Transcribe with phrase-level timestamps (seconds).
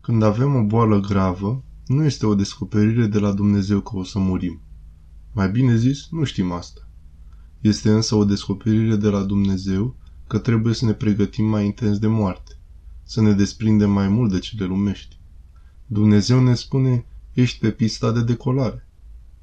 [0.00, 4.18] Când avem o boală gravă, nu este o descoperire de la Dumnezeu că o să
[4.18, 4.60] murim.
[5.32, 6.88] Mai bine zis, nu știm asta.
[7.60, 12.06] Este însă o descoperire de la Dumnezeu că trebuie să ne pregătim mai intens de
[12.06, 12.58] moarte,
[13.02, 15.20] să ne desprindem mai mult de cele lumești.
[15.86, 18.88] Dumnezeu ne spune, ești pe pista de decolare.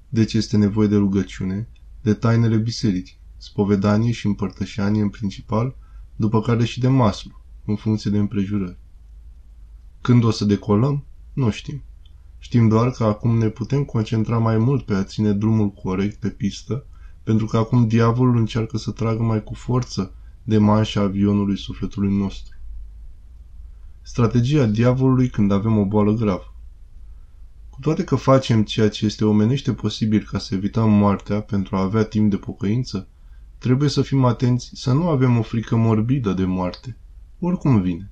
[0.10, 1.70] Deci este nevoie de rugăciune,
[2.02, 5.76] de tainele bisericii, spovedanie și împărtășanie în principal,
[6.16, 8.80] după care și de maslu, în funcție de împrejurări.
[10.08, 11.06] Când o să decolăm?
[11.34, 11.84] Nu știm.
[12.38, 16.30] Știm doar că acum ne putem concentra mai mult pe a ține drumul corect pe
[16.30, 16.86] pistă,
[17.24, 22.58] pentru că acum diavolul încearcă să tragă mai cu forță de manșa avionului sufletului nostru.
[24.02, 26.56] Strategia diavolului când avem o boală gravă.
[27.70, 31.82] Cu toate că facem ceea ce este omenește posibil ca să evităm moartea pentru a
[31.82, 33.08] avea timp de pocăință,
[33.58, 36.98] trebuie să fim atenți să nu avem o frică morbidă de moarte,
[37.40, 38.12] oricum vine.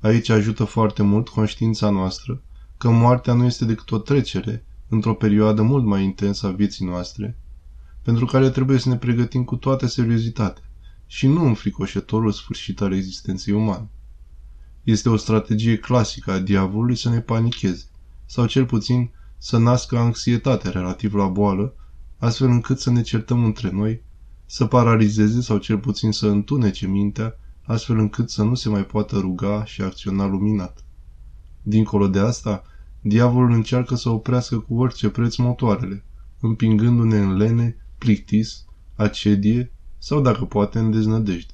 [0.00, 2.42] Aici ajută foarte mult conștiința noastră
[2.76, 7.38] că moartea nu este decât o trecere într-o perioadă mult mai intensă a vieții noastre,
[8.02, 10.62] pentru care trebuie să ne pregătim cu toată seriozitatea
[11.06, 13.88] și nu înfricoșătorul sfârșit al existenței umane.
[14.82, 17.84] Este o strategie clasică a diavolului să ne panicheze,
[18.26, 21.74] sau cel puțin să nască anxietate relativ la boală,
[22.18, 24.02] astfel încât să ne certăm între noi,
[24.46, 27.38] să paralizeze sau cel puțin să întunece mintea,
[27.68, 30.84] astfel încât să nu se mai poată ruga și acționa luminat.
[31.62, 32.62] Dincolo de asta,
[33.00, 36.04] diavolul încearcă să oprească cu orice preț motoarele,
[36.40, 38.64] împingându-ne în lene, plictis,
[38.96, 41.52] acedie sau, dacă poate, în deznădejde.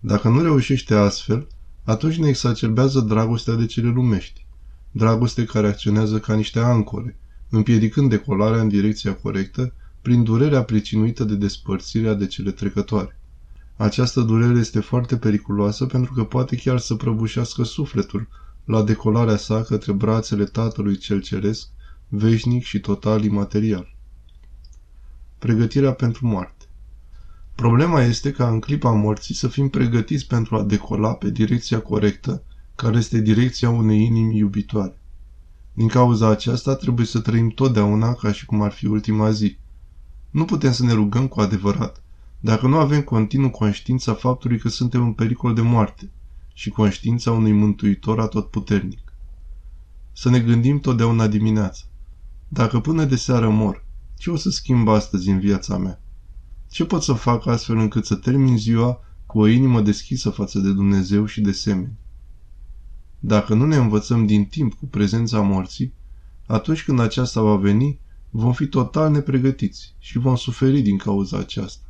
[0.00, 1.46] Dacă nu reușește astfel,
[1.84, 4.46] atunci ne exacerbează dragostea de cele lumești,
[4.90, 9.72] dragoste care acționează ca niște ancore, împiedicând decolarea în direcția corectă
[10.02, 13.17] prin durerea pricinuită de despărțirea de cele trecătoare.
[13.78, 18.28] Această durere este foarte periculoasă pentru că poate chiar să prăbușească sufletul
[18.64, 21.68] la decolarea sa către brațele Tatălui Cel Ceresc,
[22.08, 23.94] veșnic și total imaterial.
[25.38, 26.64] Pregătirea pentru moarte
[27.54, 32.42] Problema este ca în clipa morții să fim pregătiți pentru a decola pe direcția corectă,
[32.74, 35.00] care este direcția unei inimi iubitoare.
[35.72, 39.56] Din cauza aceasta trebuie să trăim totdeauna ca și cum ar fi ultima zi.
[40.30, 42.02] Nu putem să ne rugăm cu adevărat
[42.40, 46.10] dacă nu avem continuu conștiința faptului că suntem în pericol de moarte
[46.52, 49.12] și conștiința unui mântuitor atotputernic.
[50.12, 51.84] Să ne gândim totdeauna dimineața.
[52.48, 53.84] Dacă până de seară mor,
[54.16, 56.02] ce o să schimb astăzi în viața mea?
[56.70, 60.72] Ce pot să fac astfel încât să termin ziua cu o inimă deschisă față de
[60.72, 61.98] Dumnezeu și de semeni?
[63.18, 65.94] Dacă nu ne învățăm din timp cu prezența morții,
[66.46, 68.00] atunci când aceasta va veni,
[68.30, 71.87] vom fi total nepregătiți și vom suferi din cauza aceasta.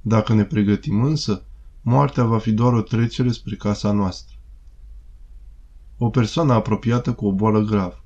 [0.00, 1.44] Dacă ne pregătim însă,
[1.80, 4.36] moartea va fi doar o trecere spre casa noastră.
[5.98, 8.04] O persoană apropiată cu o boală gravă.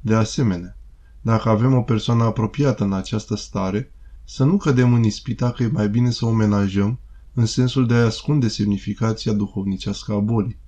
[0.00, 0.76] De asemenea,
[1.20, 3.92] dacă avem o persoană apropiată în această stare,
[4.24, 6.98] să nu cădem în ispita că e mai bine să o menajăm
[7.34, 10.58] în sensul de a ascunde semnificația duhovnicească a bolii.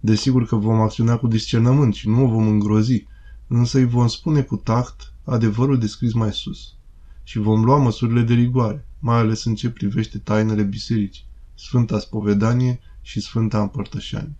[0.00, 3.06] Desigur că vom acționa cu discernământ și nu o vom îngrozi,
[3.46, 6.74] însă îi vom spune cu tact adevărul descris mai sus.
[7.22, 11.24] Și vom lua măsurile de rigoare, mai ales în ce privește tainele bisericii,
[11.54, 14.36] Sfânta Spovedanie și Sfânta Împărtășanie.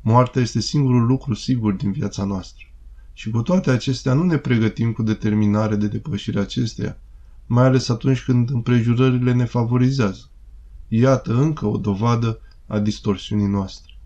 [0.00, 2.64] Moartea este singurul lucru sigur din viața noastră.
[3.12, 6.96] Și cu toate acestea nu ne pregătim cu determinare de depășirea acesteia,
[7.46, 10.30] mai ales atunci când împrejurările ne favorizează.
[10.88, 13.97] Iată încă o dovadă a distorsiunii noastre.